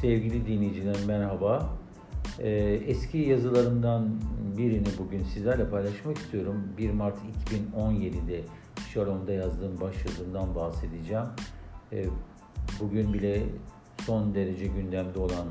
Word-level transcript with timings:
Sevgili 0.00 0.46
dinleyiciler 0.46 0.96
merhaba. 1.06 1.70
Ee, 2.38 2.50
eski 2.86 3.18
yazılarımdan 3.18 4.20
birini 4.58 4.86
bugün 4.98 5.24
sizlerle 5.24 5.68
paylaşmak 5.68 6.18
istiyorum. 6.18 6.68
1 6.78 6.90
Mart 6.90 7.18
2017'de 7.76 8.40
Shalom'da 8.92 9.32
yazdığım 9.32 9.80
başyazımdan 9.80 10.54
bahsedeceğim. 10.54 11.24
Ee, 11.92 12.04
bugün 12.80 13.12
bile 13.12 13.42
son 14.06 14.34
derece 14.34 14.66
gündemde 14.66 15.18
olan 15.18 15.46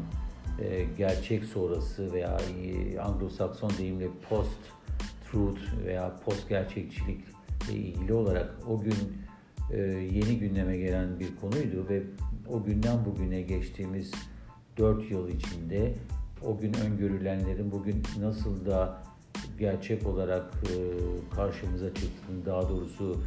e, 0.60 0.86
gerçek 0.98 1.44
sonrası 1.44 2.14
veya 2.14 2.38
e, 2.38 2.96
Anglo-Sakson 2.96 3.78
deyimle 3.78 4.08
post-truth 4.30 5.86
veya 5.86 6.16
post-gerçekçilik 6.26 7.22
ile 7.70 7.78
ilgili 7.78 8.14
olarak 8.14 8.54
o 8.68 8.82
gün 8.82 8.96
e, 9.72 9.78
yeni 10.12 10.40
gündeme 10.40 10.78
gelen 10.78 11.20
bir 11.20 11.36
konuydu 11.36 11.86
ve 11.90 12.04
o 12.50 12.64
günden 12.64 13.06
bugüne 13.06 13.42
geçtiğimiz 13.42 14.12
4 14.78 15.12
yıl 15.12 15.30
içinde 15.30 15.94
o 16.46 16.58
gün 16.58 16.74
öngörülenlerin 16.74 17.72
bugün 17.72 18.04
nasıl 18.20 18.66
da 18.66 19.04
gerçek 19.60 20.08
olarak 20.08 20.54
e, 20.64 20.76
karşımıza 21.36 21.94
çıktığını, 21.94 22.46
daha 22.46 22.70
doğrusu 22.70 23.22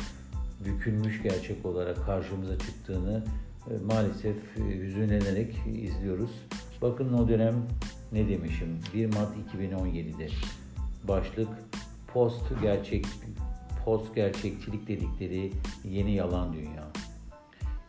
bükülmüş 0.65 1.23
gerçek 1.23 1.67
olarak 1.67 2.07
karşımıza 2.07 2.59
çıktığını 2.59 3.25
e, 3.71 3.85
maalesef 3.85 4.37
e, 4.59 4.79
hüzünlenerek 4.79 5.55
izliyoruz. 5.67 6.31
Bakın 6.83 7.13
o 7.13 7.29
dönem 7.29 7.55
ne 8.13 8.29
demişim? 8.29 8.79
1 8.95 9.07
Mart 9.07 9.33
2017'de 9.55 10.29
başlık 11.05 11.49
post 12.13 12.43
gerçek 12.63 13.07
post 13.85 14.15
gerçekçilik 14.15 14.89
dedikleri 14.89 15.53
yeni 15.85 16.15
yalan 16.15 16.53
dünya. 16.53 16.89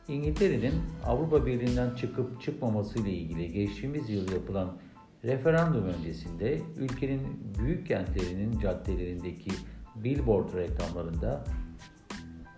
İngiltere'nin 0.10 0.74
Avrupa 1.06 1.46
Birliği'nden 1.46 1.96
çıkıp 1.96 2.42
çıkmaması 2.42 3.00
ile 3.00 3.12
ilgili 3.12 3.52
geçtiğimiz 3.52 4.10
yıl 4.10 4.32
yapılan 4.32 4.78
referandum 5.24 5.84
öncesinde 5.84 6.62
ülkenin 6.78 7.22
büyük 7.60 7.88
kentlerinin 7.88 8.60
caddelerindeki 8.60 9.52
billboard 9.96 10.54
reklamlarında 10.54 11.44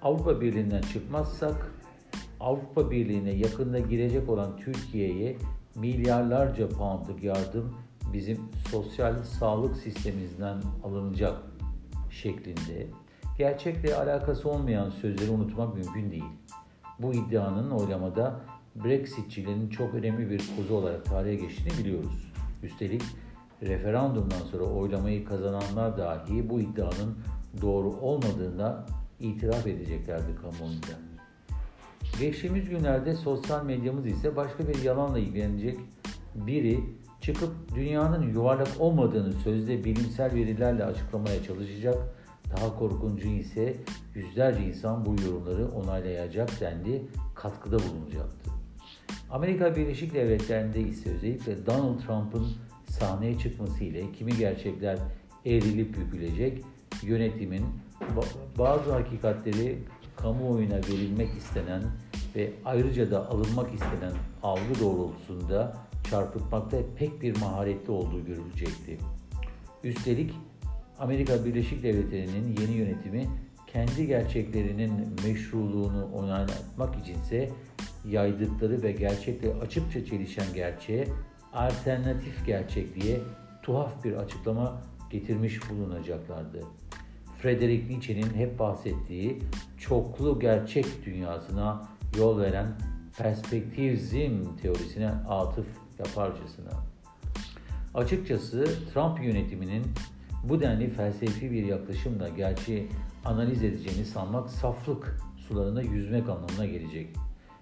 Avrupa 0.02 0.42
Birliği'nden 0.42 0.82
çıkmazsak 0.82 1.72
Avrupa 2.40 2.92
Birliği'ne 2.92 3.32
yakında 3.32 3.80
girecek 3.80 4.30
olan 4.30 4.58
Türkiye'ye 4.58 5.38
milyarlarca 5.76 6.70
poundlık 6.70 7.24
yardım 7.24 7.76
bizim 8.14 8.40
sosyal 8.72 9.24
sağlık 9.24 9.76
sistemimizden 9.76 10.62
alınacak 10.84 11.36
şeklinde 12.10 12.88
gerçekle 13.38 13.96
alakası 13.96 14.50
olmayan 14.50 14.90
sözleri 14.90 15.32
unutmak 15.32 15.76
mümkün 15.76 16.12
değil. 16.12 16.24
Bu 17.02 17.14
iddianın 17.14 17.72
oylamada 17.72 18.40
Brexitçilerin 18.76 19.70
çok 19.70 19.94
önemli 19.94 20.30
bir 20.30 20.42
kozu 20.58 20.74
olarak 20.76 21.06
tarihe 21.06 21.36
geçtiğini 21.36 21.78
biliyoruz. 21.78 22.32
Üstelik 22.64 23.02
referandumdan 23.62 24.40
sonra 24.52 24.64
oylamayı 24.64 25.26
kazananlar 25.26 25.98
dahi 25.98 26.50
bu 26.50 26.62
iddianın 26.62 27.18
doğru 27.62 27.90
olmadığına 27.90 28.86
itiraf 29.20 29.68
edeceklerdi 29.68 30.36
kamuoyunda. 30.36 30.88
Geçtiğimiz 32.20 32.70
günlerde 32.70 33.16
sosyal 33.16 33.66
medyamız 33.66 34.06
ise 34.06 34.36
başka 34.36 34.68
bir 34.68 34.84
yalanla 34.84 35.20
ilgilenecek 35.20 35.80
biri 36.36 36.80
çıkıp 37.22 37.76
dünyanın 37.76 38.34
yuvarlak 38.34 38.68
olmadığını 38.80 39.34
sözde 39.34 39.84
bilimsel 39.84 40.34
verilerle 40.34 40.84
açıklamaya 40.84 41.44
çalışacak 41.44 41.98
daha 42.58 42.80
korkuncu 42.80 43.28
ise 43.28 43.76
yüzlerce 44.16 44.64
insan 44.64 45.06
bu 45.06 45.16
yorumları 45.22 45.68
onaylayacak 45.68 46.62
dendi, 46.62 47.02
katkıda 47.36 47.78
bulunacaktı. 47.80 48.52
Amerika 49.32 49.76
Birleşik 49.76 50.14
Devletleri'nde 50.14 50.82
ise 50.82 51.10
özellikle 51.10 51.66
Donald 51.66 52.00
Trump'ın 52.00 52.48
sahneye 52.90 53.40
çıkması 53.40 53.84
ile 53.84 54.12
kimi 54.12 54.38
gerçekler 54.38 54.98
eğrilip 55.46 55.98
bükülecek, 55.98 56.64
yönetimin 57.04 57.66
bazı 58.58 58.92
hakikatleri 58.92 59.78
kamuoyuna 60.18 60.76
verilmek 60.76 61.38
istenen 61.38 61.84
ve 62.36 62.52
ayrıca 62.66 63.12
da 63.12 63.30
alınmak 63.30 63.74
istenen 63.74 64.14
algı 64.44 64.80
doğrultusunda 64.80 65.78
çarpıtmakta 66.10 66.78
pek 66.96 67.22
bir 67.22 67.40
maharetli 67.40 67.92
olduğu 67.92 68.26
görülecekti. 68.26 68.98
Üstelik 69.84 70.34
Amerika 71.02 71.46
Birleşik 71.46 71.84
Devletleri'nin 71.84 72.56
yeni 72.62 72.72
yönetimi 72.72 73.28
kendi 73.68 74.08
gerçeklerinin 74.08 74.92
meşruluğunu 75.26 76.06
onaylatmak 76.14 76.96
içinse 76.96 77.50
yaydıkları 78.10 78.84
ve 78.84 78.92
gerçekle 78.92 79.54
açıkça 79.54 80.06
çelişen 80.06 80.46
gerçeğe 80.54 81.08
alternatif 81.54 82.46
gerçek 82.46 83.02
diye 83.02 83.20
tuhaf 83.64 84.04
bir 84.04 84.14
açıklama 84.14 84.82
getirmiş 85.10 85.70
bulunacaklardı. 85.70 86.64
Frederick 87.42 87.90
Nietzsche'nin 87.90 88.34
hep 88.34 88.60
bahsettiği 88.60 89.40
çoklu 89.78 90.40
gerçek 90.40 90.86
dünyasına 91.06 91.88
yol 92.18 92.40
veren 92.40 92.68
perspektivizm 93.18 94.56
teorisine 94.62 95.10
atıf 95.10 95.68
yaparcasına. 96.00 96.72
Açıkçası 97.94 98.66
Trump 98.94 99.24
yönetiminin 99.24 99.84
bu 100.44 100.62
denli 100.62 100.90
felsefi 100.90 101.52
bir 101.52 101.64
yaklaşımla 101.64 102.30
gerçeği 102.30 102.88
analiz 103.26 103.64
edeceğini 103.64 104.06
sanmak 104.06 104.50
saflık 104.50 105.18
sularında 105.48 105.82
yüzmek 105.82 106.30
anlamına 106.30 106.66
gelecek. 106.66 107.08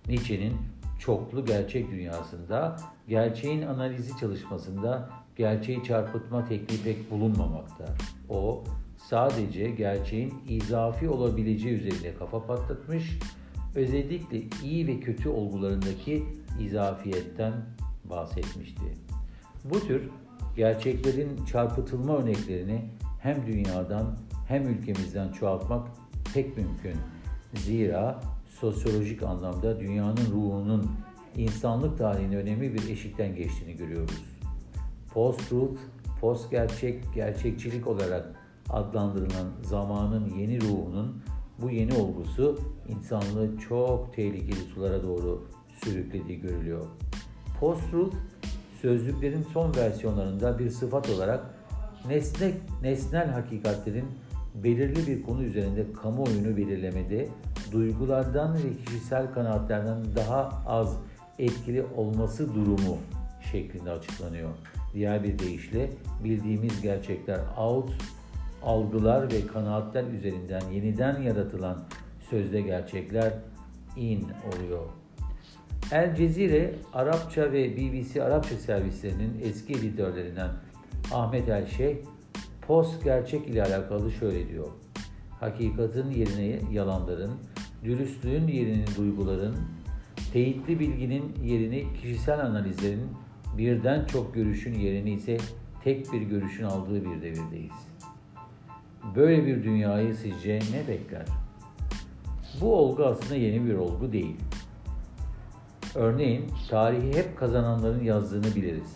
Nietzsche'nin 0.07 0.57
çoklu 1.00 1.45
gerçek 1.45 1.91
dünyasında 1.91 2.78
gerçeğin 3.07 3.62
analizi 3.62 4.17
çalışmasında 4.17 5.09
gerçeği 5.35 5.84
çarpıtma 5.84 6.45
tekniği 6.45 6.81
pek 6.84 7.12
bulunmamakta. 7.12 7.85
O 8.29 8.63
sadece 8.97 9.72
gerçeğin 9.72 10.34
izafi 10.47 11.09
olabileceği 11.09 11.75
üzerinde 11.75 12.16
kafa 12.16 12.46
patlatmış, 12.46 13.19
özellikle 13.75 14.41
iyi 14.63 14.88
ve 14.88 15.00
kötü 15.00 15.29
olgularındaki 15.29 16.25
izafiyetten 16.59 17.53
bahsetmişti. 18.06 18.94
Bu 19.63 19.79
tür 19.79 20.09
gerçeklerin 20.55 21.45
çarpıtılma 21.45 22.17
örneklerini 22.17 22.85
hem 23.21 23.47
dünyadan 23.47 24.17
hem 24.47 24.67
ülkemizden 24.67 25.31
çoğaltmak 25.31 25.87
pek 26.33 26.57
mümkün. 26.57 26.95
Zira 27.55 28.21
sosyolojik 28.59 29.23
anlamda 29.23 29.79
dünyanın 29.79 30.31
ruhunun 30.31 30.91
insanlık 31.37 31.97
tarihinin 31.97 32.37
önemli 32.37 32.73
bir 32.73 32.89
eşikten 32.89 33.35
geçtiğini 33.35 33.75
görüyoruz. 33.75 34.25
Post-truth, 35.13 35.79
post-gerçek, 36.21 37.03
gerçekçilik 37.16 37.87
olarak 37.87 38.35
adlandırılan 38.69 39.47
zamanın 39.63 40.29
yeni 40.29 40.61
ruhunun 40.61 41.21
bu 41.61 41.69
yeni 41.69 41.93
olgusu 41.93 42.59
insanlığı 42.87 43.57
çok 43.57 44.13
tehlikeli 44.13 44.59
sulara 44.73 45.03
doğru 45.03 45.47
sürüklediği 45.83 46.41
görülüyor. 46.41 46.85
Post-truth 47.59 48.16
sözlüklerin 48.81 49.45
son 49.53 49.75
versiyonlarında 49.75 50.59
bir 50.59 50.69
sıfat 50.69 51.09
olarak 51.09 51.45
nesne, 52.07 52.51
nesnel 52.81 53.29
hakikatlerin 53.29 54.06
belirli 54.56 55.07
bir 55.07 55.23
konu 55.23 55.44
üzerinde 55.44 55.94
kamuoyunu 55.94 56.57
belirlemede 56.57 57.28
duygulardan 57.72 58.53
ve 58.53 58.85
kişisel 58.85 59.34
kanaatlerden 59.34 59.97
daha 60.16 60.63
az 60.67 60.97
etkili 61.40 61.85
olması 61.97 62.56
durumu 62.56 62.97
şeklinde 63.51 63.91
açıklanıyor. 63.91 64.50
Diğer 64.94 65.23
bir 65.23 65.40
deyişle 65.40 65.90
bildiğimiz 66.23 66.81
gerçekler 66.81 67.40
out, 67.57 67.90
algılar 68.63 69.31
ve 69.31 69.47
kanaatler 69.47 70.03
üzerinden 70.03 70.61
yeniden 70.72 71.22
yaratılan 71.22 71.84
sözde 72.29 72.61
gerçekler 72.61 73.34
in 73.96 74.28
oluyor. 74.47 74.85
El 75.91 76.16
Cezire, 76.16 76.76
Arapça 76.94 77.52
ve 77.52 77.78
BBC 77.78 78.24
Arapça 78.24 78.56
servislerinin 78.56 79.41
eski 79.44 79.74
editörlerinden 79.74 80.50
Ahmet 81.12 81.50
Elşeh, 81.50 81.96
post 82.62 83.03
gerçek 83.03 83.47
ile 83.47 83.64
alakalı 83.64 84.12
şöyle 84.12 84.50
diyor. 84.50 84.68
Hakikatin 85.40 86.12
yerine 86.12 86.59
yalanların, 86.72 87.32
dürüstlüğün 87.84 88.47
yerini 88.47 88.86
duyguların, 88.97 89.56
teyitli 90.34 90.80
bilginin 90.80 91.36
yerini 91.44 91.94
kişisel 92.02 92.40
analizlerin, 92.46 93.08
birden 93.58 94.06
çok 94.06 94.34
görüşün 94.34 94.74
yerini 94.74 95.12
ise 95.12 95.38
tek 95.84 96.14
bir 96.14 96.22
görüşün 96.22 96.64
aldığı 96.64 97.06
bir 97.06 97.22
devirdeyiz. 97.22 97.88
Böyle 99.16 99.46
bir 99.46 99.64
dünyayı 99.64 100.16
sizce 100.16 100.59
ne 100.74 100.88
bekler? 100.88 101.26
Bu 102.62 102.76
olgu 102.76 103.06
aslında 103.06 103.36
yeni 103.36 103.66
bir 103.66 103.74
olgu 103.74 104.12
değil. 104.12 104.36
Örneğin 105.96 106.52
tarihi 106.70 107.18
hep 107.18 107.38
kazananların 107.38 108.03
yazdığını 108.03 108.56
biliriz. 108.56 108.96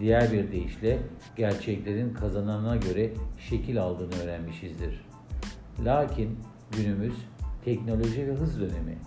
Diğer 0.00 0.32
bir 0.32 0.52
deyişle 0.52 0.98
gerçeklerin 1.36 2.14
kazanana 2.14 2.76
göre 2.76 3.10
şekil 3.38 3.82
aldığını 3.82 4.22
öğrenmişizdir. 4.22 5.06
Lakin 5.84 6.38
günümüz 6.76 7.14
teknoloji 7.64 8.28
ve 8.28 8.32
hız 8.32 8.60
dönemi. 8.60 8.98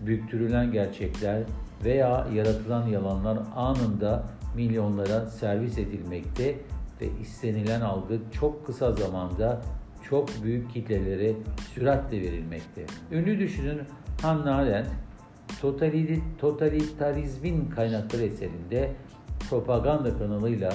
büktürülen 0.00 0.72
gerçekler 0.72 1.42
veya 1.84 2.26
yaratılan 2.34 2.86
yalanlar 2.86 3.38
anında 3.56 4.24
milyonlara 4.54 5.26
servis 5.26 5.78
edilmekte 5.78 6.54
ve 7.00 7.06
istenilen 7.20 7.80
algı 7.80 8.18
çok 8.32 8.66
kısa 8.66 8.92
zamanda 8.92 9.60
çok 10.02 10.28
büyük 10.42 10.70
kitlelere 10.70 11.32
süratle 11.74 12.20
verilmekte. 12.20 12.86
Ünlü 13.12 13.38
düşünür 13.38 13.80
Hannah 14.22 14.56
Arendt, 14.56 14.88
totalitarizmin 16.40 17.70
kaynakları 17.70 18.22
eserinde 18.22 18.92
propaganda 19.50 20.18
kanalıyla 20.18 20.72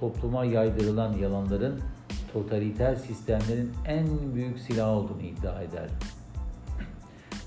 topluma 0.00 0.44
yaydırılan 0.44 1.12
yalanların 1.12 1.80
totaliter 2.32 2.94
sistemlerin 2.94 3.72
en 3.86 4.34
büyük 4.34 4.58
silahı 4.58 4.90
olduğunu 4.90 5.22
iddia 5.22 5.62
eder. 5.62 5.88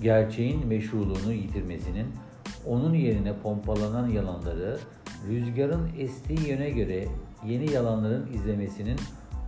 Gerçeğin 0.02 0.68
meşruluğunu 0.68 1.34
yitirmesinin, 1.34 2.08
onun 2.66 2.94
yerine 2.94 3.34
pompalanan 3.44 4.08
yalanları, 4.08 4.78
rüzgarın 5.30 5.90
estiği 5.98 6.50
yöne 6.50 6.70
göre 6.70 7.08
yeni 7.46 7.72
yalanların 7.72 8.34
izlemesinin 8.34 9.00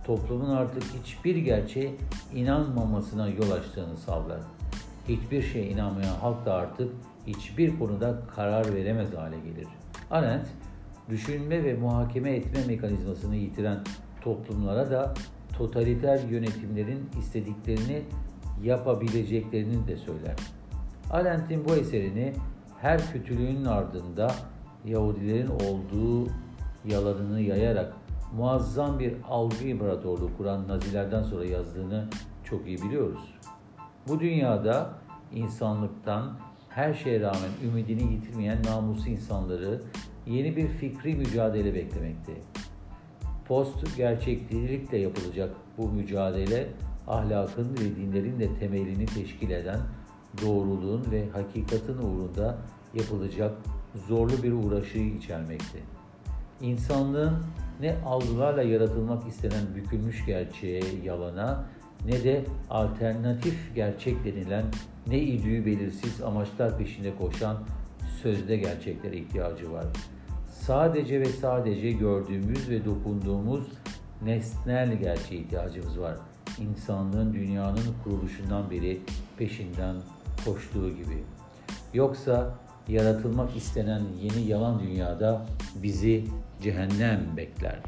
toplumun 0.06 0.50
artık 0.50 0.82
hiçbir 0.82 1.36
gerçeğe 1.36 1.94
inanmamasına 2.34 3.28
yol 3.28 3.50
açtığını 3.50 3.96
savlar. 3.96 4.40
Hiçbir 5.08 5.42
şeye 5.42 5.66
inanmayan 5.66 6.14
halk 6.14 6.46
da 6.46 6.54
artık 6.54 6.92
hiçbir 7.26 7.78
konuda 7.78 8.22
karar 8.36 8.74
veremez 8.74 9.14
hale 9.14 9.40
gelir. 9.40 9.68
Arendt, 10.10 10.46
düşünme 11.08 11.64
ve 11.64 11.74
muhakeme 11.74 12.30
etme 12.30 12.60
mekanizmasını 12.66 13.36
yitiren 13.36 13.78
toplumlara 14.20 14.90
da 14.90 15.14
totaliter 15.58 16.28
yönetimlerin 16.28 17.10
istediklerini 17.18 18.02
yapabileceklerini 18.62 19.86
de 19.86 19.96
söyler. 19.96 20.36
Arendt'in 21.10 21.64
bu 21.68 21.74
eserini 21.74 22.32
her 22.80 23.12
kötülüğün 23.12 23.64
ardında 23.64 24.34
Yahudilerin 24.84 25.46
olduğu 25.46 26.30
yalanını 26.84 27.40
yayarak 27.40 27.92
muazzam 28.36 28.98
bir 28.98 29.14
algı 29.28 29.64
imparatorluğu 29.64 30.30
kuran 30.36 30.68
Nazilerden 30.68 31.22
sonra 31.22 31.44
yazdığını 31.44 32.08
çok 32.44 32.66
iyi 32.66 32.78
biliyoruz. 32.82 33.34
Bu 34.08 34.20
dünyada 34.20 34.90
insanlıktan 35.32 36.38
her 36.70 36.94
şeye 36.94 37.20
rağmen 37.20 37.50
ümidini 37.64 38.12
yitirmeyen 38.12 38.62
namuslu 38.62 39.10
insanları 39.10 39.80
yeni 40.26 40.56
bir 40.56 40.68
fikri 40.68 41.14
mücadele 41.14 41.74
beklemekte. 41.74 42.32
Post 43.48 43.96
gerçeklikle 43.96 44.98
yapılacak 44.98 45.50
bu 45.78 45.88
mücadele 45.88 46.66
ahlakın 47.08 47.72
ve 47.72 47.96
dinlerin 47.96 48.40
de 48.40 48.54
temelini 48.54 49.06
teşkil 49.06 49.50
eden 49.50 49.80
doğruluğun 50.42 51.06
ve 51.10 51.28
hakikatin 51.30 51.98
uğrunda 51.98 52.58
yapılacak 52.94 53.52
zorlu 54.08 54.42
bir 54.42 54.52
uğraşı 54.52 54.98
içermekte. 54.98 55.78
İnsanlığın 56.60 57.38
ne 57.80 57.96
algılarla 58.06 58.62
yaratılmak 58.62 59.28
istenen 59.28 59.74
bükülmüş 59.74 60.26
gerçeğe, 60.26 60.82
yalana 61.04 61.66
ne 62.06 62.24
de 62.24 62.44
alternatif 62.70 63.74
gerçek 63.74 64.24
denilen 64.24 64.64
ne 65.06 65.18
idüğü 65.18 65.66
belirsiz 65.66 66.22
amaçlar 66.22 66.78
peşinde 66.78 67.16
koşan 67.16 67.56
sözde 68.22 68.56
gerçeklere 68.56 69.16
ihtiyacı 69.16 69.72
var. 69.72 69.84
Sadece 70.52 71.20
ve 71.20 71.26
sadece 71.26 71.92
gördüğümüz 71.92 72.70
ve 72.70 72.84
dokunduğumuz 72.84 73.68
nesnel 74.22 74.98
gerçeğe 74.98 75.40
ihtiyacımız 75.40 76.00
var. 76.00 76.16
İnsanlığın 76.58 77.32
dünyanın 77.32 77.94
kuruluşundan 78.04 78.70
beri 78.70 79.00
peşinden 79.38 79.96
koştuğu 80.44 80.90
gibi. 80.90 81.24
Yoksa 81.94 82.54
yaratılmak 82.88 83.56
istenen 83.56 84.02
yeni 84.22 84.48
yalan 84.48 84.80
dünyada 84.80 85.46
bizi 85.82 86.24
cehennem 86.62 87.36
bekler. 87.36 87.78